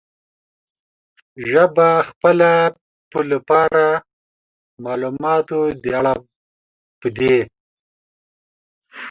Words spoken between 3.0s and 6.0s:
په لپاره، معلوماتو د